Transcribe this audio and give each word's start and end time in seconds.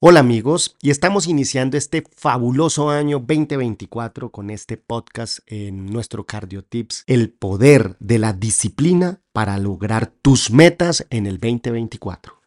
Hola 0.00 0.20
amigos, 0.20 0.76
y 0.80 0.90
estamos 0.90 1.26
iniciando 1.26 1.76
este 1.76 2.04
fabuloso 2.14 2.88
año 2.88 3.18
2024 3.18 4.30
con 4.30 4.48
este 4.48 4.76
podcast 4.76 5.40
en 5.48 5.86
nuestro 5.86 6.24
Cardio 6.24 6.62
Tips, 6.62 7.02
el 7.08 7.30
poder 7.30 7.96
de 7.98 8.20
la 8.20 8.32
disciplina 8.32 9.18
para 9.32 9.58
lograr 9.58 10.06
tus 10.06 10.52
metas 10.52 11.04
en 11.10 11.26
el 11.26 11.40
2024. 11.40 12.40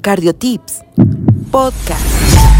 Cardio 0.00 0.34
Tips, 0.34 0.80
podcast. 1.50 2.59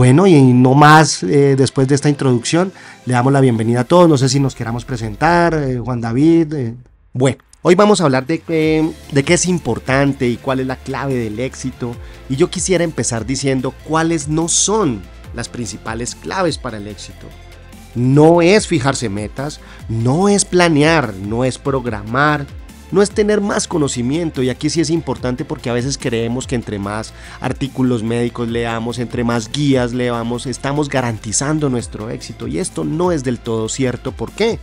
Bueno, 0.00 0.26
y 0.26 0.40
no 0.40 0.72
más 0.72 1.22
eh, 1.22 1.56
después 1.56 1.86
de 1.86 1.94
esta 1.94 2.08
introducción, 2.08 2.72
le 3.04 3.12
damos 3.12 3.34
la 3.34 3.40
bienvenida 3.42 3.80
a 3.80 3.84
todos. 3.84 4.08
No 4.08 4.16
sé 4.16 4.30
si 4.30 4.40
nos 4.40 4.54
queramos 4.54 4.86
presentar, 4.86 5.52
eh, 5.52 5.78
Juan 5.78 6.00
David. 6.00 6.54
eh. 6.54 6.74
Bueno, 7.12 7.36
hoy 7.60 7.74
vamos 7.74 8.00
a 8.00 8.04
hablar 8.04 8.24
de, 8.26 8.94
de 9.12 9.22
qué 9.24 9.34
es 9.34 9.44
importante 9.44 10.26
y 10.26 10.38
cuál 10.38 10.60
es 10.60 10.66
la 10.66 10.76
clave 10.76 11.16
del 11.16 11.38
éxito. 11.38 11.94
Y 12.30 12.36
yo 12.36 12.48
quisiera 12.48 12.82
empezar 12.82 13.26
diciendo 13.26 13.74
cuáles 13.84 14.26
no 14.26 14.48
son 14.48 15.02
las 15.34 15.50
principales 15.50 16.14
claves 16.14 16.56
para 16.56 16.78
el 16.78 16.88
éxito. 16.88 17.26
No 17.94 18.40
es 18.40 18.66
fijarse 18.66 19.10
metas, 19.10 19.60
no 19.90 20.30
es 20.30 20.46
planear, 20.46 21.12
no 21.12 21.44
es 21.44 21.58
programar, 21.58 22.46
no 22.92 23.02
es 23.02 23.10
tener 23.10 23.40
más 23.40 23.68
conocimiento. 23.68 24.42
Y 24.42 24.50
aquí 24.50 24.70
sí 24.70 24.80
es 24.80 24.90
importante 24.90 25.44
porque 25.44 25.70
a 25.70 25.74
veces 25.74 25.98
creemos 25.98 26.46
que 26.46 26.54
entre 26.54 26.78
más 26.78 27.12
artículos 27.40 28.02
médicos 28.02 28.48
leamos, 28.48 28.98
entre 28.98 29.24
más 29.24 29.50
guías 29.50 29.92
leamos, 29.92 30.46
estamos 30.46 30.88
garantizando 30.88 31.68
nuestro 31.68 32.10
éxito. 32.10 32.46
Y 32.46 32.58
esto 32.58 32.84
no 32.84 33.12
es 33.12 33.24
del 33.24 33.38
todo 33.38 33.68
cierto. 33.68 34.12
¿Por 34.12 34.32
qué? 34.32 34.58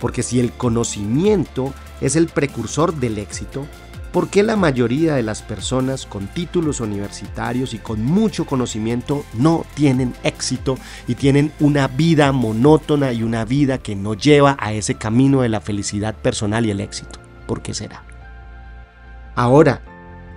Porque 0.00 0.22
si 0.22 0.40
el 0.40 0.52
conocimiento 0.52 1.72
es 2.00 2.16
el 2.16 2.26
precursor 2.26 2.94
del 2.94 3.18
éxito, 3.18 3.66
¿por 4.12 4.28
qué 4.28 4.42
la 4.42 4.56
mayoría 4.56 5.14
de 5.14 5.22
las 5.22 5.42
personas 5.42 6.06
con 6.06 6.26
títulos 6.26 6.80
universitarios 6.80 7.74
y 7.74 7.78
con 7.78 8.02
mucho 8.04 8.46
conocimiento 8.46 9.24
no 9.34 9.66
tienen 9.74 10.14
éxito 10.24 10.76
y 11.06 11.14
tienen 11.14 11.52
una 11.60 11.86
vida 11.86 12.32
monótona 12.32 13.12
y 13.12 13.22
una 13.22 13.44
vida 13.44 13.78
que 13.78 13.94
no 13.94 14.14
lleva 14.14 14.56
a 14.58 14.72
ese 14.72 14.94
camino 14.94 15.42
de 15.42 15.50
la 15.50 15.60
felicidad 15.60 16.14
personal 16.14 16.64
y 16.64 16.70
el 16.70 16.80
éxito? 16.80 17.29
¿Por 17.50 17.62
qué 17.62 17.74
será? 17.74 18.04
Ahora, 19.34 19.82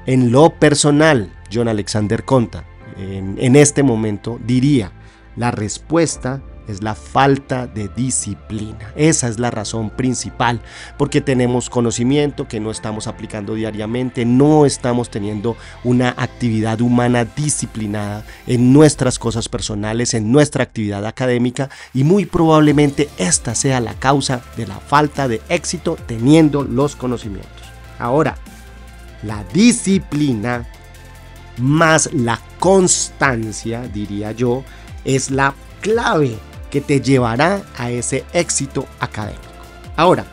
en 0.08 0.32
lo 0.32 0.50
personal, 0.56 1.32
John 1.54 1.68
Alexander 1.68 2.26
Conta, 2.26 2.64
en, 2.98 3.38
en 3.40 3.56
este 3.56 3.84
momento 3.84 4.40
diría, 4.44 4.92
la 5.36 5.52
respuesta 5.52 6.42
es 6.68 6.82
la 6.82 6.96
falta 6.96 7.68
de 7.68 7.90
disciplina. 7.90 8.92
Esa 8.96 9.28
es 9.28 9.40
la 9.40 9.52
razón 9.52 9.90
principal, 9.90 10.62
porque 10.98 11.22
tenemos 11.22 11.70
conocimiento 11.70 12.48
que 12.48 12.60
no 12.60 12.72
estamos 12.72 13.08
aplicando 13.08 13.56
diariamente, 13.56 14.26
no 14.26 14.66
estamos 14.66 15.10
teniendo 15.10 15.58
una 15.84 16.10
actividad 16.18 16.82
humana 16.82 17.26
disciplinada 17.26 18.24
en 18.48 18.74
nuestras 18.74 19.20
cosas 19.20 19.50
personales, 19.50 20.14
en 20.14 20.32
nuestra 20.32 20.64
actividad 20.64 21.06
académica 21.06 21.70
y 21.94 22.04
muy 22.04 22.26
probablemente 22.26 23.10
esta 23.18 23.56
sea 23.56 23.80
la 23.80 23.94
causa 23.94 24.42
de 24.58 24.68
la 24.68 24.80
falta 24.80 25.28
de 25.28 25.42
éxito 25.50 25.98
teniendo 26.06 26.64
los 26.64 26.96
conocimientos. 26.96 27.52
Ahora, 28.00 28.38
la 29.24 29.44
disciplina 29.54 30.66
más 31.58 32.10
la 32.14 32.40
constancia, 32.60 33.84
diría 33.94 34.32
yo, 34.32 34.64
es 35.06 35.30
la 35.30 35.54
clave 35.82 36.38
que 36.74 36.82
te 36.82 37.02
llevará 37.02 37.62
a 37.78 37.92
ese 37.92 38.26
éxito 38.34 38.88
académico. 39.00 39.44
Ahora, 39.96 40.26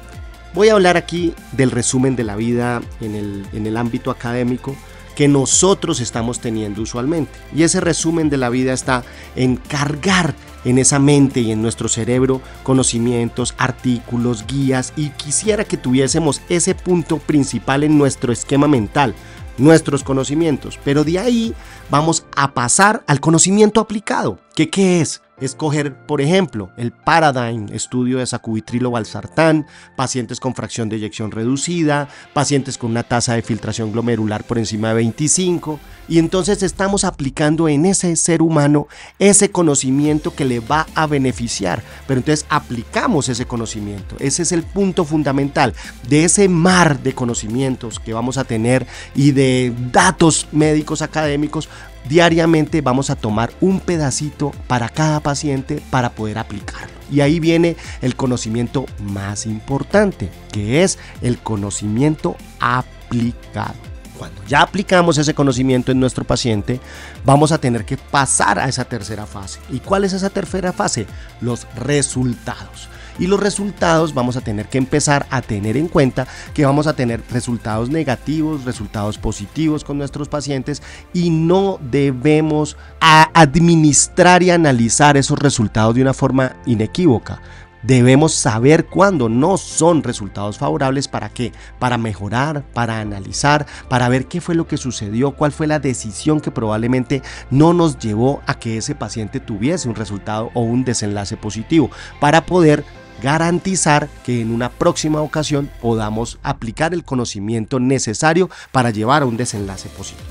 voy 0.55 0.70
a 0.70 0.72
hablar 0.72 0.97
aquí 0.97 1.34
del 1.52 1.70
resumen 1.70 2.16
de 2.16 2.24
la 2.24 2.34
vida 2.34 2.80
en 3.02 3.15
el, 3.15 3.47
en 3.53 3.66
el 3.66 3.76
ámbito 3.76 4.10
académico 4.10 4.75
que 5.15 5.28
nosotros 5.28 6.00
estamos 6.00 6.41
teniendo 6.41 6.81
usualmente. 6.81 7.31
Y 7.54 7.65
ese 7.65 7.78
resumen 7.82 8.31
de 8.31 8.38
la 8.38 8.48
vida 8.48 8.72
está 8.72 9.04
en 9.37 9.56
cargar 9.56 10.34
en 10.65 10.78
esa 10.78 10.98
mente 10.98 11.41
y 11.41 11.53
en 11.53 11.60
nuestro 11.60 11.91
cerebro 11.91 12.41
conocimientos, 12.62 13.54
artículos, 13.59 14.47
guías 14.47 14.94
y 14.97 15.10
quisiera 15.10 15.65
que 15.65 15.76
tuviésemos 15.76 16.41
ese 16.48 16.75
punto 16.75 17.19
principal 17.19 17.84
en 17.84 17.98
nuestro 17.98 18.32
esquema 18.32 18.66
mental, 18.66 19.15
nuestros 19.59 20.03
conocimientos, 20.04 20.78
pero 20.84 21.04
de 21.04 21.19
ahí 21.19 21.54
vamos 21.91 22.25
a 22.34 22.54
pasar 22.54 23.04
al 23.06 23.20
conocimiento 23.20 23.78
aplicado. 23.78 24.38
¿Qué, 24.55 24.69
qué 24.69 25.00
es? 25.00 25.22
Escoger, 25.41 25.94
por 26.06 26.21
ejemplo, 26.21 26.71
el 26.77 26.93
Paradigm, 26.93 27.69
estudio 27.72 28.19
de 28.19 28.27
sacubitrilo 28.27 28.91
valsartán, 28.91 29.66
pacientes 29.97 30.38
con 30.38 30.55
fracción 30.55 30.91
de 30.91 30.97
eyección 30.97 31.31
reducida, 31.31 32.09
pacientes 32.34 32.77
con 32.77 32.91
una 32.91 33.05
tasa 33.05 33.34
de 33.34 33.43
filtración 33.43 33.91
glomerular 33.91 34.44
por 34.44 34.59
encima 34.59 34.89
de 34.89 34.97
25, 34.97 35.81
y 36.09 36.19
entonces 36.19 36.62
estamos 36.62 37.05
aplicando 37.05 37.69
en 37.69 37.87
ese 37.87 38.15
ser 38.16 38.43
humano 38.43 38.87
ese 39.19 39.50
conocimiento 39.50 40.34
que 40.34 40.44
le 40.44 40.60
va 40.60 40.87
a 40.94 41.06
beneficiar, 41.06 41.83
pero 42.06 42.21
entonces 42.21 42.44
aplicamos 42.50 43.31
ese 43.31 43.47
conocimiento. 43.47 44.16
Ese 44.19 44.43
es 44.43 44.53
el 44.53 44.62
punto 44.62 45.06
fundamental 45.06 45.72
de 46.06 46.25
ese 46.25 46.50
mar 46.50 47.03
de 47.03 47.15
conocimientos 47.15 47.99
que 47.99 48.12
vamos 48.12 48.37
a 48.37 48.44
tener 48.44 48.87
y 49.15 49.31
de 49.31 49.72
datos 49.91 50.49
médicos 50.53 51.00
académicos 51.00 51.71
diariamente 52.09 52.81
vamos 52.81 53.11
a 53.11 53.16
tomar 53.16 53.53
un 53.61 53.81
pedacito 53.81 54.53
para 54.66 54.88
cada 54.88 55.21
paciente 55.21 55.83
para 55.91 56.11
poder 56.11 56.38
aplicarlo. 56.38 56.88
Y 57.11 57.21
ahí 57.21 57.41
viene 57.41 57.77
el 58.03 58.15
conocimiento 58.15 58.87
más 59.00 59.47
importante, 59.47 60.31
que 60.53 60.83
es 60.83 60.99
el 61.22 61.39
conocimiento 61.39 62.37
aplicado. 62.60 63.75
Cuando 64.16 64.43
ya 64.47 64.60
aplicamos 64.60 65.16
ese 65.16 65.34
conocimiento 65.34 65.93
en 65.93 65.99
nuestro 65.99 66.25
paciente, 66.25 66.78
vamos 67.25 67.53
a 67.53 67.59
tener 67.59 67.84
que 67.87 67.97
pasar 67.97 68.59
a 68.59 68.69
esa 68.69 68.84
tercera 68.84 69.27
fase. 69.27 69.60
¿Y 69.71 69.81
cuál 69.81 70.05
es 70.05 70.12
esa 70.12 70.28
tercera 70.28 70.72
fase? 70.72 71.06
Los 71.41 71.66
resultados. 71.75 72.89
Y 73.20 73.26
los 73.26 73.38
resultados 73.38 74.14
vamos 74.14 74.38
a 74.38 74.41
tener 74.41 74.66
que 74.66 74.78
empezar 74.78 75.26
a 75.28 75.42
tener 75.42 75.76
en 75.76 75.88
cuenta 75.88 76.26
que 76.54 76.64
vamos 76.64 76.86
a 76.86 76.97
tener 76.97 77.22
resultados 77.31 77.91
negativos, 77.91 78.64
resultados 78.64 79.19
positivos 79.19 79.84
con 79.84 79.98
nuestros 79.98 80.28
pacientes 80.28 80.82
y 81.12 81.28
no 81.28 81.78
debemos 81.82 82.78
administrar 82.98 84.42
y 84.42 84.50
analizar 84.50 85.19
esos 85.19 85.38
resultados 85.38 85.94
de 85.94 86.00
una 86.03 86.14
forma 86.14 86.56
inequívoca. 86.64 87.42
Debemos 87.82 88.34
saber 88.34 88.86
cuándo 88.86 89.28
no 89.28 89.56
son 89.59 90.03
resultados 90.03 90.59
favorables 90.59 91.09
para 91.09 91.28
qué, 91.28 91.53
para 91.78 91.98
mejorar, 91.98 92.62
para 92.75 93.00
analizar, 93.00 93.66
para 93.88 94.09
ver 94.09 94.26
qué 94.26 94.41
fue 94.41 94.54
lo 94.54 94.66
que 94.66 94.76
sucedió, 94.76 95.32
cuál 95.32 95.53
fue 95.53 95.66
la 95.66 95.78
decisión 95.78 96.41
que 96.41 96.50
probablemente 96.50 97.22
no 97.50 97.72
nos 97.72 97.98
llevó 97.98 98.42
a 98.47 98.59
que 98.59 98.76
ese 98.78 98.94
paciente 98.94 99.41
tuviese 99.41 99.88
un 99.88 99.94
resultado 99.94 100.50
o 100.53 100.60
un 100.60 100.84
desenlace 100.84 101.38
positivo, 101.38 101.91
para 102.20 102.44
poder 102.44 102.84
garantizar 103.22 104.08
que 104.25 104.41
en 104.41 104.53
una 104.53 104.70
próxima 104.70 105.20
ocasión 105.20 105.70
podamos 105.81 106.38
aplicar 106.42 106.94
el 106.94 107.04
conocimiento 107.04 107.81
necesario 107.81 108.50
para 108.72 108.91
llevar 108.91 109.22
a 109.22 109.26
un 109.26 109.36
desenlace 109.36 109.88
positivo. 109.91 110.28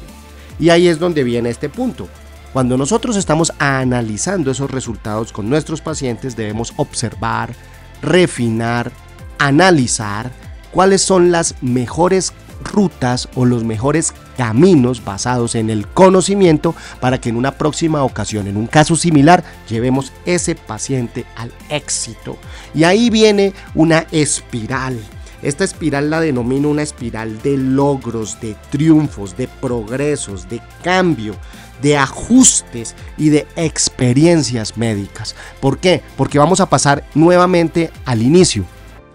Y 0.60 0.70
ahí 0.70 0.88
es 0.88 1.00
donde 1.00 1.24
viene 1.24 1.50
este 1.50 1.70
punto. 1.70 2.08
Cuando 2.54 2.78
nosotros 2.78 3.16
estamos 3.16 3.54
analizando 3.60 4.52
esos 4.52 4.72
resultados 4.72 5.32
con 5.32 5.50
nuestros 5.50 5.82
pacientes, 5.82 6.36
debemos 6.36 6.74
observar, 6.78 7.54
refinar, 8.02 8.92
analizar 9.38 10.32
cuáles 10.72 11.02
son 11.02 11.32
las 11.32 11.56
mejores 11.62 12.34
rutas 12.64 13.30
o 13.36 13.46
los 13.46 13.64
mejores 13.64 14.14
caminos 14.40 15.04
basados 15.04 15.54
en 15.56 15.70
el 15.70 15.86
conocimiento 15.86 16.74
para 17.02 17.20
que 17.20 17.28
en 17.28 17.36
una 17.36 17.52
próxima 17.52 18.04
ocasión, 18.06 18.48
en 18.48 18.56
un 18.56 18.68
caso 18.68 18.96
similar, 18.96 19.44
llevemos 19.68 20.14
ese 20.26 20.56
paciente 20.56 21.26
al 21.36 21.52
éxito. 21.68 22.38
Y 22.74 22.86
ahí 22.86 23.10
viene 23.10 23.52
una 23.76 24.06
espiral. 24.14 24.98
Esta 25.42 25.66
espiral 25.66 26.10
la 26.10 26.22
denomino 26.22 26.70
una 26.70 26.84
espiral 26.84 27.42
de 27.42 27.58
logros, 27.58 28.40
de 28.40 28.56
triunfos, 28.70 29.36
de 29.36 29.50
progresos, 29.50 30.48
de 30.48 30.62
cambio, 30.86 31.36
de 31.82 31.98
ajustes 31.98 32.96
y 33.18 33.32
de 33.32 33.46
experiencias 33.58 34.78
médicas. 34.78 35.36
¿Por 35.60 35.80
qué? 35.80 36.02
Porque 36.16 36.40
vamos 36.40 36.62
a 36.62 36.70
pasar 36.70 37.04
nuevamente 37.14 37.92
al 38.06 38.22
inicio, 38.22 38.64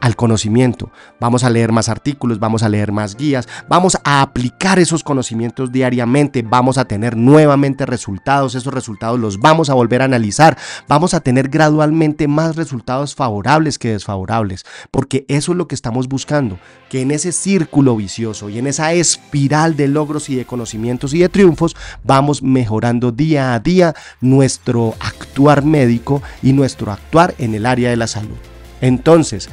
al 0.05 0.17
conocimiento. 0.17 0.91
Vamos 1.19 1.45
a 1.45 1.51
leer 1.51 1.73
más 1.73 1.89
artículos, 1.89 2.39
vamos 2.39 2.63
a 2.63 2.69
leer 2.69 2.93
más 2.93 3.17
guías, 3.17 3.49
vamos 3.71 3.97
a 4.05 4.21
aplicar 4.21 4.79
esos 4.79 5.03
conocimientos 5.03 5.73
diariamente, 5.73 6.43
vamos 6.43 6.77
a 6.77 6.85
tener 6.85 7.17
nuevamente 7.17 7.87
resultados, 7.87 8.55
esos 8.55 8.75
resultados 8.75 9.19
los 9.19 9.41
vamos 9.41 9.71
a 9.71 9.75
volver 9.75 10.03
a 10.03 10.05
analizar, 10.05 10.59
vamos 10.89 11.15
a 11.15 11.21
tener 11.21 11.49
gradualmente 11.49 12.29
más 12.29 12.55
resultados 12.55 13.15
favorables 13.15 13.79
que 13.79 13.93
desfavorables, 13.93 14.67
porque 14.91 15.25
eso 15.29 15.53
es 15.53 15.57
lo 15.57 15.69
que 15.69 15.75
estamos 15.75 16.07
buscando, 16.07 16.59
que 16.91 17.01
en 17.01 17.11
ese 17.11 17.33
círculo 17.33 17.97
vicioso 17.97 18.51
y 18.51 18.59
en 18.59 18.67
esa 18.67 18.93
espiral 18.93 19.75
de 19.75 19.89
logros 19.89 20.29
y 20.29 20.35
de 20.35 20.45
conocimientos 20.45 21.15
y 21.15 21.21
de 21.21 21.31
triunfos 21.31 21.77
vamos 22.03 22.43
mejorando 22.43 23.11
día 23.11 23.55
a 23.55 23.59
día 23.59 23.95
nuestro 24.21 24.97
actuar 25.01 25.65
médico 25.65 26.23
y 26.43 26.53
nuestro 26.53 26.93
actuar 26.93 27.35
en 27.39 27.55
el 27.55 27.65
área 27.65 27.89
de 27.89 27.97
la 27.97 28.07
salud. 28.07 28.37
Entonces, 28.83 29.49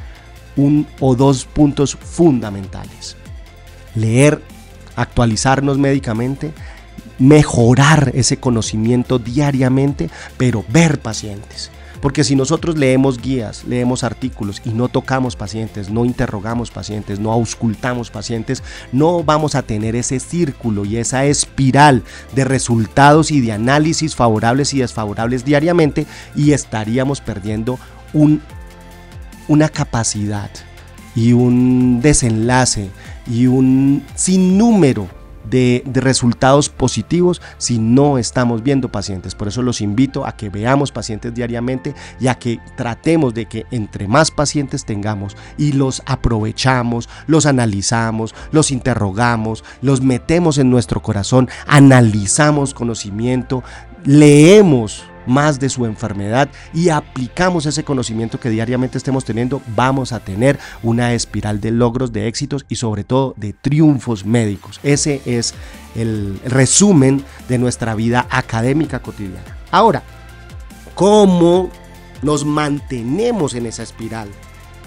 un 0.56 0.88
o 1.00 1.16
dos 1.16 1.46
puntos 1.46 1.96
fundamentales. 1.96 3.18
Leer, 3.96 4.42
actualizarnos 4.96 5.78
médicamente, 5.78 6.54
mejorar 7.20 8.12
ese 8.16 8.38
conocimiento 8.38 9.20
diariamente, 9.20 10.10
pero 10.38 10.66
ver 10.70 11.00
pacientes. 11.00 11.72
Porque 12.02 12.24
si 12.24 12.36
nosotros 12.36 12.78
leemos 12.78 13.22
guías, 13.22 13.64
leemos 13.64 14.04
artículos 14.04 14.60
y 14.66 14.72
no 14.72 14.88
tocamos 14.90 15.36
pacientes, 15.36 15.92
no 15.92 16.04
interrogamos 16.04 16.72
pacientes, 16.72 17.20
no 17.20 17.32
auscultamos 17.32 18.10
pacientes, 18.10 18.64
no 18.92 19.24
vamos 19.24 19.54
a 19.54 19.62
tener 19.62 19.96
ese 19.96 20.20
círculo 20.20 20.84
y 20.84 20.98
esa 20.98 21.26
espiral 21.26 22.04
de 22.34 22.44
resultados 22.44 23.30
y 23.30 23.40
de 23.40 23.52
análisis 23.52 24.16
favorables 24.16 24.74
y 24.74 24.80
desfavorables 24.80 25.46
diariamente 25.46 26.08
y 26.36 26.54
estaríamos 26.54 27.22
perdiendo 27.22 27.78
un 28.14 28.42
una 29.48 29.70
capacidad 29.70 30.50
y 31.16 31.34
un 31.34 32.02
desenlace 32.02 32.90
y 33.28 33.48
un 33.48 34.04
sinnúmero 34.16 35.08
de, 35.50 35.84
de, 35.86 36.02
resultados 36.02 36.70
positivos 36.70 37.42
si 37.58 37.80
no 37.80 38.18
estamos 38.18 38.64
viendo 38.64 38.90
pacientes. 38.90 39.36
Por 39.36 39.48
eso 39.48 39.62
los 39.62 39.82
invito 39.82 40.26
a 40.26 40.38
que 40.38 40.50
veamos 40.50 40.92
pacientes 40.92 41.34
diariamente 41.34 41.94
y 42.20 42.28
a 42.28 42.36
que 42.36 42.60
tratemos 42.78 43.34
de 43.34 43.48
que 43.48 43.66
entre 43.72 44.08
más 44.08 44.32
pacientes 44.32 44.86
tengamos 44.86 45.36
y 45.58 45.74
los 45.74 46.04
aprovechamos, 46.06 47.10
los 47.28 47.46
analizamos, 47.46 48.34
los 48.52 48.72
interrogamos, 48.72 49.64
los 49.82 50.02
metemos 50.02 50.58
en 50.58 50.70
nuestro 50.70 51.02
corazón, 51.02 51.50
analizamos 51.68 52.74
conocimiento, 52.74 53.64
leemos 54.06 55.04
más 55.26 55.60
de 55.60 55.70
su 55.70 55.86
enfermedad 55.86 56.50
y 56.74 56.90
aplicamos 56.90 57.66
ese 57.66 57.84
conocimiento 57.84 58.40
que 58.40 58.50
diariamente 58.50 58.98
estemos 58.98 59.26
teniendo, 59.26 59.62
vamos 59.76 60.12
a 60.14 60.20
tener 60.20 60.60
una 60.84 61.14
espiral 61.14 61.62
de 61.62 61.72
logros, 61.72 62.12
de 62.12 62.28
éxitos 62.28 62.66
y 62.70 62.76
sobre 62.76 63.04
todo 63.04 63.34
de 63.38 63.54
triunfos 63.54 64.26
médicos. 64.26 64.80
Ese 64.84 65.22
es 65.26 65.54
el 65.96 66.40
resumen 66.46 67.24
de 67.48 67.58
nuestra 67.58 67.96
vida 67.96 68.28
académica 68.30 69.00
cotidiana. 69.00 69.58
Ahora, 69.72 70.04
¿cómo 70.96 71.70
nos 72.22 72.46
mantenemos 72.46 73.56
en 73.56 73.66
esa 73.66 73.84
espiral 73.84 74.30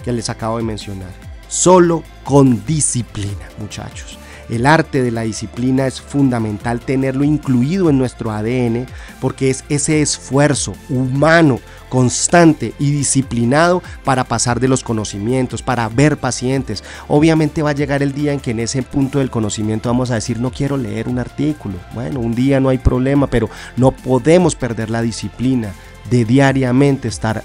que 0.03 0.11
les 0.11 0.29
acabo 0.29 0.57
de 0.57 0.63
mencionar? 0.63 1.11
Solo 1.47 2.03
con 2.23 2.65
disciplina, 2.65 3.49
muchachos. 3.59 4.17
El 4.49 4.65
arte 4.65 5.01
de 5.01 5.11
la 5.11 5.21
disciplina 5.21 5.87
es 5.87 5.99
fundamental 6.01 6.79
tenerlo 6.79 7.23
incluido 7.23 7.89
en 7.89 7.97
nuestro 7.97 8.31
ADN 8.31 8.85
porque 9.19 9.49
es 9.49 9.63
ese 9.69 10.01
esfuerzo 10.01 10.73
humano, 10.89 11.59
constante 11.89 12.73
y 12.77 12.91
disciplinado 12.91 13.81
para 14.03 14.23
pasar 14.23 14.59
de 14.59 14.67
los 14.67 14.83
conocimientos, 14.83 15.61
para 15.61 15.89
ver 15.89 16.17
pacientes. 16.17 16.83
Obviamente 17.07 17.63
va 17.63 17.71
a 17.71 17.75
llegar 17.75 18.03
el 18.03 18.13
día 18.13 18.33
en 18.33 18.39
que 18.39 18.51
en 18.51 18.59
ese 18.59 18.83
punto 18.83 19.19
del 19.19 19.31
conocimiento 19.31 19.89
vamos 19.89 20.11
a 20.11 20.15
decir 20.15 20.39
no 20.39 20.51
quiero 20.51 20.77
leer 20.77 21.07
un 21.07 21.19
artículo. 21.19 21.75
Bueno, 21.93 22.19
un 22.19 22.35
día 22.35 22.59
no 22.59 22.69
hay 22.69 22.77
problema, 22.77 23.27
pero 23.27 23.49
no 23.77 23.91
podemos 23.91 24.55
perder 24.55 24.89
la 24.89 25.01
disciplina 25.01 25.73
de 26.09 26.25
diariamente 26.25 27.07
estar 27.07 27.43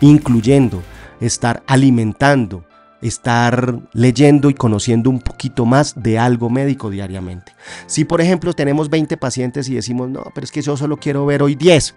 incluyendo, 0.00 0.82
estar 1.20 1.62
alimentando, 1.66 2.64
estar 3.02 3.80
leyendo 3.92 4.48
y 4.48 4.54
conociendo 4.54 5.10
un 5.10 5.20
poquito 5.20 5.66
más 5.66 6.00
de 6.00 6.18
algo 6.18 6.48
médico 6.48 6.88
diariamente. 6.88 7.52
Si 7.86 8.04
por 8.04 8.20
ejemplo 8.20 8.52
tenemos 8.54 8.88
20 8.88 9.16
pacientes 9.16 9.68
y 9.68 9.74
decimos, 9.74 10.08
no, 10.08 10.24
pero 10.34 10.44
es 10.44 10.52
que 10.52 10.62
yo 10.62 10.76
solo 10.76 10.96
quiero 10.96 11.26
ver 11.26 11.42
hoy 11.42 11.56
10, 11.56 11.94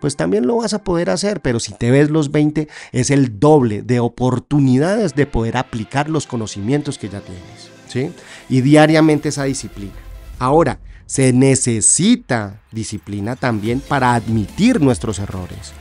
pues 0.00 0.16
también 0.16 0.46
lo 0.46 0.56
vas 0.56 0.74
a 0.74 0.82
poder 0.82 1.10
hacer, 1.10 1.40
pero 1.40 1.60
si 1.60 1.72
te 1.72 1.90
ves 1.90 2.10
los 2.10 2.30
20 2.30 2.68
es 2.92 3.10
el 3.10 3.40
doble 3.40 3.82
de 3.82 4.00
oportunidades 4.00 5.14
de 5.14 5.26
poder 5.26 5.56
aplicar 5.56 6.08
los 6.08 6.26
conocimientos 6.26 6.98
que 6.98 7.08
ya 7.08 7.20
tienes, 7.20 7.70
¿sí? 7.88 8.12
Y 8.48 8.60
diariamente 8.60 9.30
esa 9.30 9.44
disciplina. 9.44 9.94
Ahora, 10.38 10.78
se 11.06 11.32
necesita 11.32 12.60
disciplina 12.72 13.36
también 13.36 13.80
para 13.80 14.14
admitir 14.14 14.80
nuestros 14.80 15.18
errores, 15.18 15.72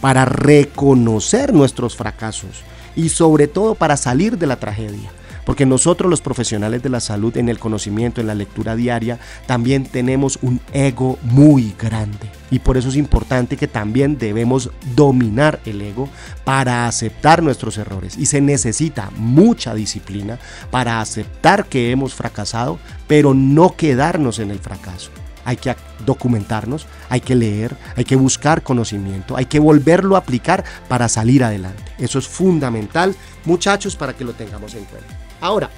para 0.00 0.24
reconocer 0.24 1.52
nuestros 1.52 1.96
fracasos 1.96 2.64
y 2.96 3.08
sobre 3.08 3.48
todo 3.48 3.74
para 3.74 3.96
salir 3.96 4.38
de 4.38 4.46
la 4.46 4.56
tragedia. 4.56 5.10
Porque 5.44 5.66
nosotros 5.66 6.08
los 6.08 6.20
profesionales 6.20 6.82
de 6.82 6.88
la 6.88 7.00
salud 7.00 7.36
en 7.36 7.48
el 7.48 7.58
conocimiento, 7.58 8.20
en 8.20 8.28
la 8.28 8.34
lectura 8.34 8.76
diaria, 8.76 9.18
también 9.46 9.84
tenemos 9.84 10.38
un 10.40 10.60
ego 10.72 11.18
muy 11.22 11.74
grande. 11.78 12.30
Y 12.50 12.60
por 12.60 12.76
eso 12.76 12.90
es 12.90 12.96
importante 12.96 13.56
que 13.56 13.66
también 13.66 14.18
debemos 14.18 14.70
dominar 14.94 15.60
el 15.64 15.80
ego 15.80 16.08
para 16.44 16.86
aceptar 16.86 17.42
nuestros 17.42 17.76
errores. 17.76 18.16
Y 18.16 18.26
se 18.26 18.40
necesita 18.40 19.10
mucha 19.16 19.74
disciplina 19.74 20.38
para 20.70 21.00
aceptar 21.00 21.66
que 21.66 21.90
hemos 21.90 22.14
fracasado, 22.14 22.78
pero 23.08 23.34
no 23.34 23.74
quedarnos 23.74 24.38
en 24.38 24.50
el 24.50 24.60
fracaso 24.60 25.10
hay 25.44 25.56
que 25.56 25.74
documentarnos, 26.04 26.86
hay 27.08 27.20
que 27.20 27.34
leer, 27.34 27.76
hay 27.96 28.04
que 28.04 28.16
buscar 28.16 28.62
conocimiento, 28.62 29.36
hay 29.36 29.46
que 29.46 29.60
volverlo 29.60 30.16
a 30.16 30.20
aplicar 30.20 30.64
para 30.88 31.08
salir 31.08 31.44
adelante. 31.44 31.82
Eso 31.98 32.18
es 32.18 32.26
fundamental, 32.26 33.14
muchachos, 33.44 33.96
para 33.96 34.14
que 34.14 34.24
lo 34.24 34.32
tengamos 34.32 34.74
en 34.74 34.84
cuenta. 34.84 35.08
Ahora, 35.40 35.70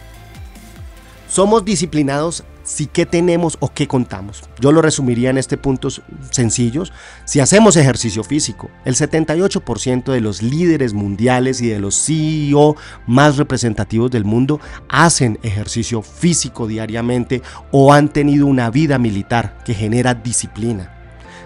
somos 1.28 1.64
disciplinados 1.64 2.44
si 2.64 2.86
qué 2.86 3.06
tenemos 3.06 3.56
o 3.60 3.72
qué 3.72 3.86
contamos. 3.86 4.42
Yo 4.58 4.72
lo 4.72 4.82
resumiría 4.82 5.30
en 5.30 5.38
este 5.38 5.56
puntos 5.56 6.02
sencillos. 6.30 6.92
Si 7.24 7.38
hacemos 7.38 7.76
ejercicio 7.76 8.24
físico, 8.24 8.70
el 8.84 8.96
78% 8.96 10.12
de 10.12 10.20
los 10.20 10.42
líderes 10.42 10.92
mundiales 10.92 11.60
y 11.60 11.68
de 11.68 11.78
los 11.78 11.94
CEO 11.94 12.76
más 13.06 13.36
representativos 13.36 14.10
del 14.10 14.24
mundo 14.24 14.60
hacen 14.88 15.38
ejercicio 15.42 16.02
físico 16.02 16.66
diariamente 16.66 17.42
o 17.70 17.92
han 17.92 18.08
tenido 18.08 18.46
una 18.46 18.70
vida 18.70 18.98
militar 18.98 19.58
que 19.64 19.74
genera 19.74 20.14
disciplina 20.14 20.93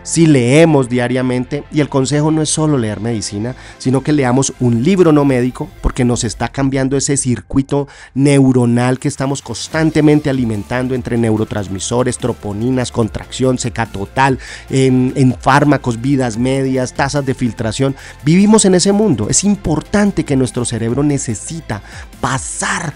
si 0.02 0.26
leemos 0.26 0.88
diariamente, 0.88 1.64
y 1.72 1.80
el 1.80 1.88
consejo 1.88 2.30
no 2.30 2.42
es 2.42 2.48
solo 2.48 2.78
leer 2.78 3.00
medicina, 3.00 3.54
sino 3.78 4.02
que 4.02 4.12
leamos 4.12 4.52
un 4.60 4.82
libro 4.82 5.12
no 5.12 5.24
médico, 5.24 5.68
porque 5.80 6.04
nos 6.04 6.24
está 6.24 6.48
cambiando 6.48 6.96
ese 6.96 7.16
circuito 7.16 7.88
neuronal 8.14 8.98
que 8.98 9.08
estamos 9.08 9.42
constantemente 9.42 10.30
alimentando 10.30 10.94
entre 10.94 11.18
neurotransmisores, 11.18 12.18
troponinas, 12.18 12.92
contracción, 12.92 13.58
seca 13.58 13.86
total, 13.86 14.38
en, 14.70 15.12
en 15.16 15.34
fármacos, 15.34 16.00
vidas 16.00 16.36
medias, 16.36 16.94
tasas 16.94 17.24
de 17.26 17.34
filtración. 17.34 17.96
Vivimos 18.24 18.64
en 18.64 18.74
ese 18.74 18.92
mundo. 18.92 19.28
Es 19.28 19.44
importante 19.44 20.24
que 20.24 20.36
nuestro 20.36 20.64
cerebro 20.64 21.02
necesita 21.02 21.82
pasar 22.20 22.92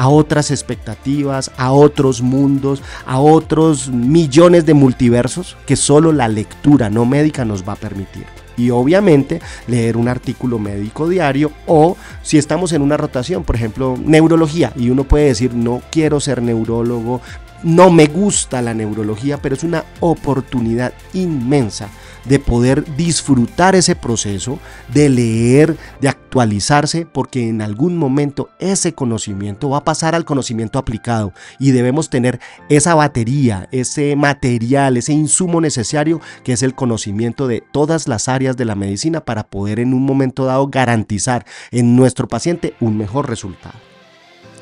a 0.00 0.08
otras 0.08 0.50
expectativas, 0.50 1.50
a 1.58 1.72
otros 1.72 2.22
mundos, 2.22 2.82
a 3.04 3.20
otros 3.20 3.90
millones 3.90 4.64
de 4.64 4.72
multiversos 4.72 5.58
que 5.66 5.76
solo 5.76 6.10
la 6.10 6.26
lectura 6.26 6.88
no 6.88 7.04
médica 7.04 7.44
nos 7.44 7.68
va 7.68 7.74
a 7.74 7.76
permitir. 7.76 8.24
Y 8.56 8.70
obviamente 8.70 9.42
leer 9.66 9.98
un 9.98 10.08
artículo 10.08 10.58
médico 10.58 11.06
diario 11.06 11.52
o 11.66 11.98
si 12.22 12.38
estamos 12.38 12.72
en 12.72 12.80
una 12.80 12.96
rotación, 12.96 13.44
por 13.44 13.56
ejemplo, 13.56 13.98
neurología, 14.02 14.72
y 14.74 14.88
uno 14.88 15.04
puede 15.04 15.26
decir, 15.26 15.52
no 15.52 15.82
quiero 15.90 16.18
ser 16.18 16.40
neurólogo, 16.40 17.20
no 17.62 17.90
me 17.90 18.06
gusta 18.06 18.62
la 18.62 18.72
neurología, 18.72 19.36
pero 19.36 19.54
es 19.54 19.64
una 19.64 19.84
oportunidad 20.00 20.94
inmensa 21.12 21.90
de 22.24 22.38
poder 22.38 22.84
disfrutar 22.96 23.74
ese 23.74 23.96
proceso, 23.96 24.58
de 24.92 25.08
leer, 25.08 25.76
de 26.00 26.08
actualizarse, 26.08 27.06
porque 27.06 27.48
en 27.48 27.62
algún 27.62 27.96
momento 27.96 28.50
ese 28.58 28.92
conocimiento 28.94 29.70
va 29.70 29.78
a 29.78 29.84
pasar 29.84 30.14
al 30.14 30.24
conocimiento 30.24 30.78
aplicado 30.78 31.32
y 31.58 31.70
debemos 31.70 32.10
tener 32.10 32.40
esa 32.68 32.94
batería, 32.94 33.68
ese 33.72 34.16
material, 34.16 34.96
ese 34.96 35.12
insumo 35.12 35.60
necesario 35.60 36.20
que 36.44 36.52
es 36.52 36.62
el 36.62 36.74
conocimiento 36.74 37.48
de 37.48 37.62
todas 37.72 38.08
las 38.08 38.28
áreas 38.28 38.56
de 38.56 38.64
la 38.64 38.74
medicina 38.74 39.24
para 39.24 39.44
poder 39.44 39.80
en 39.80 39.94
un 39.94 40.02
momento 40.02 40.44
dado 40.44 40.68
garantizar 40.68 41.46
en 41.70 41.96
nuestro 41.96 42.28
paciente 42.28 42.74
un 42.80 42.96
mejor 42.96 43.28
resultado. 43.28 43.78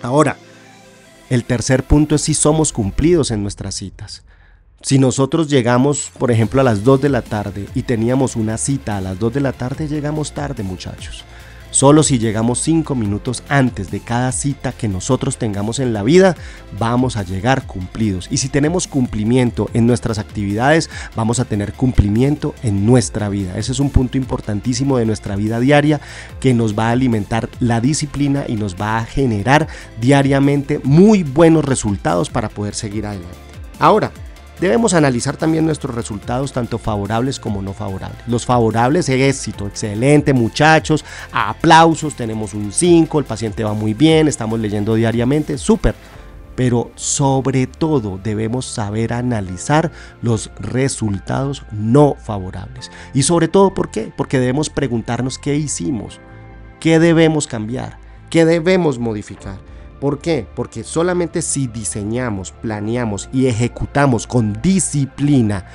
Ahora, 0.02 0.36
el 1.30 1.44
tercer 1.44 1.84
punto 1.84 2.14
es 2.14 2.22
si 2.22 2.34
somos 2.34 2.72
cumplidos 2.72 3.30
en 3.30 3.42
nuestras 3.42 3.74
citas. 3.74 4.22
Si 4.80 4.98
nosotros 5.00 5.48
llegamos, 5.48 6.12
por 6.18 6.30
ejemplo, 6.30 6.60
a 6.60 6.64
las 6.64 6.84
2 6.84 7.00
de 7.02 7.08
la 7.08 7.22
tarde 7.22 7.66
y 7.74 7.82
teníamos 7.82 8.36
una 8.36 8.56
cita 8.56 8.96
a 8.96 9.00
las 9.00 9.18
2 9.18 9.34
de 9.34 9.40
la 9.40 9.52
tarde, 9.52 9.88
llegamos 9.88 10.32
tarde, 10.32 10.62
muchachos. 10.62 11.24
Solo 11.70 12.02
si 12.04 12.18
llegamos 12.18 12.60
cinco 12.60 12.94
minutos 12.94 13.42
antes 13.48 13.90
de 13.90 14.00
cada 14.00 14.30
cita 14.32 14.72
que 14.72 14.88
nosotros 14.88 15.36
tengamos 15.36 15.80
en 15.80 15.92
la 15.92 16.04
vida, 16.04 16.36
vamos 16.78 17.16
a 17.16 17.24
llegar 17.24 17.66
cumplidos. 17.66 18.28
Y 18.30 18.38
si 18.38 18.48
tenemos 18.48 18.86
cumplimiento 18.86 19.68
en 19.74 19.86
nuestras 19.86 20.18
actividades, 20.18 20.88
vamos 21.16 21.40
a 21.40 21.44
tener 21.44 21.74
cumplimiento 21.74 22.54
en 22.62 22.86
nuestra 22.86 23.28
vida. 23.28 23.58
Ese 23.58 23.72
es 23.72 23.80
un 23.80 23.90
punto 23.90 24.16
importantísimo 24.16 24.96
de 24.96 25.06
nuestra 25.06 25.36
vida 25.36 25.60
diaria 25.60 26.00
que 26.40 26.54
nos 26.54 26.78
va 26.78 26.88
a 26.88 26.92
alimentar 26.92 27.50
la 27.58 27.80
disciplina 27.80 28.44
y 28.46 28.54
nos 28.54 28.76
va 28.76 28.98
a 28.98 29.04
generar 29.04 29.66
diariamente 30.00 30.80
muy 30.84 31.24
buenos 31.24 31.64
resultados 31.64 32.30
para 32.30 32.48
poder 32.48 32.74
seguir 32.74 33.04
adelante. 33.04 33.36
Ahora, 33.78 34.10
Debemos 34.60 34.92
analizar 34.92 35.36
también 35.36 35.64
nuestros 35.66 35.94
resultados, 35.94 36.52
tanto 36.52 36.78
favorables 36.78 37.38
como 37.38 37.62
no 37.62 37.72
favorables. 37.72 38.18
Los 38.26 38.44
favorables, 38.44 39.08
éxito, 39.08 39.68
excelente 39.68 40.32
muchachos, 40.32 41.04
aplausos, 41.32 42.16
tenemos 42.16 42.54
un 42.54 42.72
5, 42.72 43.20
el 43.20 43.24
paciente 43.24 43.62
va 43.62 43.72
muy 43.72 43.94
bien, 43.94 44.26
estamos 44.26 44.58
leyendo 44.58 44.94
diariamente, 44.96 45.58
súper. 45.58 45.94
Pero 46.56 46.90
sobre 46.96 47.68
todo 47.68 48.18
debemos 48.20 48.66
saber 48.66 49.12
analizar 49.12 49.92
los 50.22 50.50
resultados 50.58 51.62
no 51.70 52.16
favorables. 52.20 52.90
Y 53.14 53.22
sobre 53.22 53.46
todo, 53.46 53.72
¿por 53.74 53.92
qué? 53.92 54.12
Porque 54.16 54.40
debemos 54.40 54.70
preguntarnos 54.70 55.38
qué 55.38 55.54
hicimos, 55.54 56.18
qué 56.80 56.98
debemos 56.98 57.46
cambiar, 57.46 57.98
qué 58.28 58.44
debemos 58.44 58.98
modificar. 58.98 59.67
¿Por 60.00 60.20
qué? 60.20 60.46
Porque 60.54 60.84
solamente 60.84 61.42
si 61.42 61.66
diseñamos, 61.66 62.52
planeamos 62.52 63.28
y 63.32 63.46
ejecutamos 63.46 64.26
con 64.26 64.60
disciplina 64.62 65.66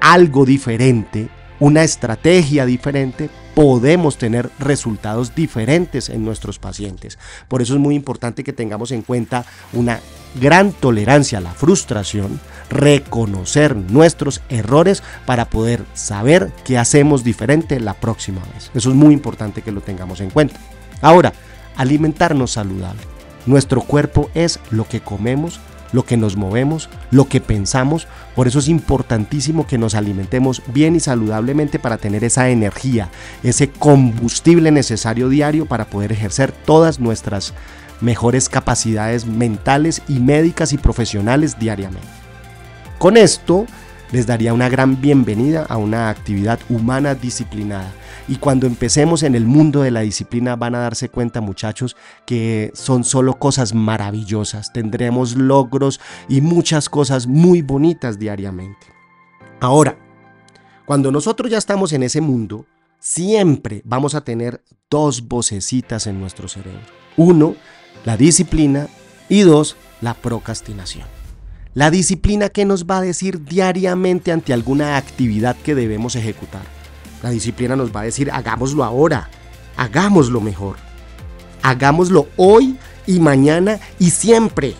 algo 0.00 0.44
diferente, 0.44 1.28
una 1.60 1.82
estrategia 1.82 2.64
diferente, 2.66 3.30
podemos 3.54 4.18
tener 4.18 4.50
resultados 4.60 5.34
diferentes 5.34 6.08
en 6.08 6.24
nuestros 6.24 6.60
pacientes. 6.60 7.18
Por 7.48 7.62
eso 7.62 7.74
es 7.74 7.80
muy 7.80 7.96
importante 7.96 8.44
que 8.44 8.52
tengamos 8.52 8.92
en 8.92 9.02
cuenta 9.02 9.44
una 9.72 9.98
gran 10.40 10.72
tolerancia 10.72 11.38
a 11.38 11.40
la 11.40 11.52
frustración, 11.52 12.40
reconocer 12.70 13.74
nuestros 13.74 14.42
errores 14.48 15.02
para 15.26 15.46
poder 15.46 15.84
saber 15.94 16.52
qué 16.64 16.78
hacemos 16.78 17.24
diferente 17.24 17.80
la 17.80 17.94
próxima 17.94 18.42
vez. 18.54 18.70
Eso 18.74 18.90
es 18.90 18.94
muy 18.94 19.12
importante 19.12 19.62
que 19.62 19.72
lo 19.72 19.80
tengamos 19.80 20.20
en 20.20 20.30
cuenta. 20.30 20.60
Ahora, 21.00 21.32
alimentarnos 21.76 22.52
saludable. 22.52 23.07
Nuestro 23.48 23.80
cuerpo 23.80 24.30
es 24.34 24.60
lo 24.70 24.86
que 24.86 25.00
comemos, 25.00 25.58
lo 25.92 26.04
que 26.04 26.18
nos 26.18 26.36
movemos, 26.36 26.90
lo 27.10 27.28
que 27.30 27.40
pensamos. 27.40 28.06
Por 28.36 28.46
eso 28.46 28.58
es 28.58 28.68
importantísimo 28.68 29.66
que 29.66 29.78
nos 29.78 29.94
alimentemos 29.94 30.62
bien 30.66 30.96
y 30.96 31.00
saludablemente 31.00 31.78
para 31.78 31.96
tener 31.96 32.24
esa 32.24 32.50
energía, 32.50 33.08
ese 33.42 33.70
combustible 33.70 34.70
necesario 34.70 35.30
diario 35.30 35.64
para 35.64 35.86
poder 35.86 36.12
ejercer 36.12 36.52
todas 36.52 37.00
nuestras 37.00 37.54
mejores 38.02 38.50
capacidades 38.50 39.24
mentales 39.24 40.02
y 40.08 40.20
médicas 40.20 40.74
y 40.74 40.76
profesionales 40.76 41.58
diariamente. 41.58 42.06
Con 42.98 43.16
esto 43.16 43.64
les 44.12 44.26
daría 44.26 44.54
una 44.54 44.68
gran 44.68 45.00
bienvenida 45.00 45.64
a 45.68 45.76
una 45.76 46.08
actividad 46.08 46.58
humana 46.68 47.14
disciplinada. 47.14 47.92
Y 48.26 48.36
cuando 48.36 48.66
empecemos 48.66 49.22
en 49.22 49.34
el 49.34 49.46
mundo 49.46 49.82
de 49.82 49.90
la 49.90 50.00
disciplina 50.00 50.56
van 50.56 50.74
a 50.74 50.80
darse 50.80 51.08
cuenta 51.08 51.40
muchachos 51.40 51.96
que 52.26 52.70
son 52.74 53.04
solo 53.04 53.38
cosas 53.38 53.74
maravillosas. 53.74 54.72
Tendremos 54.72 55.36
logros 55.36 56.00
y 56.28 56.40
muchas 56.40 56.88
cosas 56.88 57.26
muy 57.26 57.62
bonitas 57.62 58.18
diariamente. 58.18 58.86
Ahora, 59.60 59.98
cuando 60.86 61.10
nosotros 61.10 61.50
ya 61.50 61.58
estamos 61.58 61.92
en 61.92 62.02
ese 62.02 62.20
mundo, 62.20 62.66
siempre 62.98 63.82
vamos 63.84 64.14
a 64.14 64.22
tener 64.22 64.62
dos 64.90 65.26
vocecitas 65.26 66.06
en 66.06 66.20
nuestro 66.20 66.48
cerebro. 66.48 66.80
Uno, 67.16 67.56
la 68.04 68.16
disciplina 68.16 68.88
y 69.28 69.40
dos, 69.40 69.76
la 70.00 70.14
procrastinación. 70.14 71.17
La 71.78 71.92
disciplina 71.92 72.48
que 72.48 72.64
nos 72.64 72.86
va 72.86 72.98
a 72.98 73.02
decir 73.02 73.44
diariamente 73.44 74.32
ante 74.32 74.52
alguna 74.52 74.96
actividad 74.96 75.54
que 75.54 75.76
debemos 75.76 76.16
ejecutar. 76.16 76.64
La 77.22 77.30
disciplina 77.30 77.76
nos 77.76 77.94
va 77.94 78.00
a 78.00 78.02
decir, 78.02 78.32
hagámoslo 78.32 78.82
ahora, 78.82 79.30
hagámoslo 79.76 80.40
mejor. 80.40 80.74
Hagámoslo 81.62 82.26
hoy 82.36 82.76
y 83.06 83.20
mañana 83.20 83.78
y 84.00 84.10
siempre. 84.10 84.74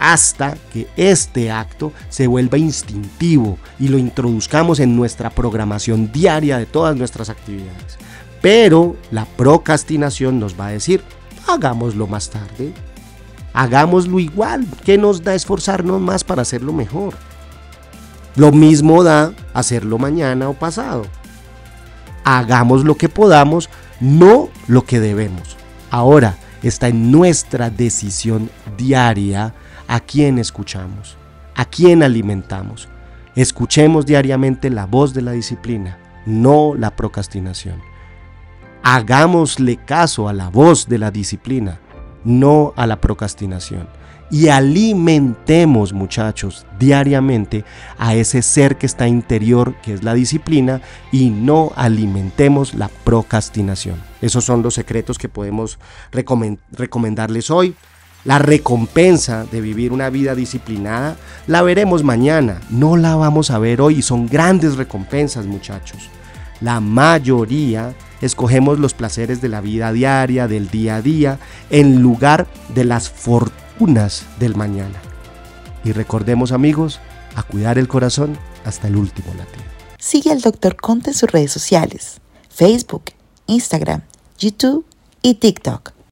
Hasta 0.00 0.58
que 0.72 0.88
este 0.96 1.52
acto 1.52 1.92
se 2.08 2.26
vuelva 2.26 2.58
instintivo 2.58 3.56
y 3.78 3.86
lo 3.86 3.96
introduzcamos 3.96 4.80
en 4.80 4.96
nuestra 4.96 5.30
programación 5.30 6.10
diaria 6.10 6.58
de 6.58 6.66
todas 6.66 6.96
nuestras 6.96 7.30
actividades. 7.30 7.96
Pero 8.42 8.96
la 9.12 9.24
procrastinación 9.24 10.40
nos 10.40 10.58
va 10.58 10.66
a 10.66 10.72
decir, 10.72 11.00
hagámoslo 11.46 12.08
más 12.08 12.28
tarde, 12.28 12.72
hagámoslo 13.58 14.20
igual. 14.20 14.64
¿Qué 14.84 14.96
nos 14.96 15.24
da 15.24 15.34
esforzarnos 15.34 16.00
más 16.00 16.22
para 16.22 16.42
hacerlo 16.42 16.72
mejor? 16.72 17.14
Lo 18.36 18.52
mismo 18.52 19.02
da 19.02 19.32
hacerlo 19.52 19.98
mañana 19.98 20.48
o 20.48 20.54
pasado. 20.54 21.06
Hagamos 22.22 22.84
lo 22.84 22.94
que 22.94 23.08
podamos, 23.08 23.68
no 23.98 24.48
lo 24.68 24.84
que 24.84 25.00
debemos. 25.00 25.56
Ahora 25.90 26.36
está 26.62 26.86
en 26.86 27.10
nuestra 27.10 27.68
decisión 27.68 28.48
diaria 28.76 29.54
a 29.88 29.98
quién 29.98 30.38
escuchamos, 30.38 31.16
a 31.56 31.64
quién 31.64 32.04
alimentamos. 32.04 32.88
Escuchemos 33.34 34.06
diariamente 34.06 34.70
la 34.70 34.86
voz 34.86 35.14
de 35.14 35.22
la 35.22 35.32
disciplina, 35.32 35.98
no 36.26 36.76
la 36.76 36.94
procrastinación. 36.94 37.80
Hagámosle 38.84 39.78
caso 39.78 40.28
a 40.28 40.32
la 40.32 40.48
voz 40.48 40.88
de 40.88 40.98
la 40.98 41.10
disciplina, 41.10 41.80
no 42.28 42.74
a 42.76 42.86
la 42.86 43.00
procrastinación. 43.00 43.88
Y 44.30 44.48
alimentemos, 44.48 45.94
muchachos, 45.94 46.66
diariamente 46.78 47.64
a 47.96 48.14
ese 48.14 48.42
ser 48.42 48.76
que 48.76 48.84
está 48.84 49.08
interior, 49.08 49.74
que 49.82 49.94
es 49.94 50.04
la 50.04 50.12
disciplina, 50.12 50.82
y 51.10 51.30
no 51.30 51.72
alimentemos 51.76 52.74
la 52.74 52.88
procrastinación. 53.04 53.96
Esos 54.20 54.44
son 54.44 54.62
los 54.62 54.74
secretos 54.74 55.16
que 55.16 55.30
podemos 55.30 55.78
recomendarles 56.12 57.50
hoy. 57.50 57.74
La 58.24 58.38
recompensa 58.38 59.46
de 59.50 59.62
vivir 59.62 59.92
una 59.92 60.10
vida 60.10 60.34
disciplinada 60.34 61.16
la 61.46 61.62
veremos 61.62 62.04
mañana, 62.04 62.60
no 62.68 62.98
la 62.98 63.16
vamos 63.16 63.50
a 63.50 63.58
ver 63.58 63.80
hoy 63.80 64.00
y 64.00 64.02
son 64.02 64.26
grandes 64.26 64.76
recompensas 64.76 65.46
muchachos. 65.46 66.10
La 66.60 66.80
mayoría 66.80 67.94
escogemos 68.20 68.78
los 68.78 68.94
placeres 68.94 69.40
de 69.40 69.48
la 69.48 69.60
vida 69.60 69.92
diaria, 69.92 70.48
del 70.48 70.70
día 70.70 70.96
a 70.96 71.02
día, 71.02 71.38
en 71.70 72.00
lugar 72.00 72.46
de 72.74 72.84
las 72.84 73.10
fortunas 73.10 74.24
del 74.38 74.56
mañana. 74.56 75.00
Y 75.84 75.92
recordemos 75.92 76.52
amigos, 76.52 77.00
a 77.34 77.42
cuidar 77.42 77.78
el 77.78 77.88
corazón 77.88 78.36
hasta 78.64 78.88
el 78.88 78.96
último 78.96 79.32
latido. 79.34 79.64
Sigue 79.98 80.30
al 80.30 80.40
Dr. 80.40 80.76
Conte 80.76 81.10
en 81.10 81.16
sus 81.16 81.30
redes 81.30 81.52
sociales, 81.52 82.20
Facebook, 82.48 83.12
Instagram, 83.46 84.02
YouTube 84.38 84.84
y 85.22 85.34
TikTok 85.34 85.97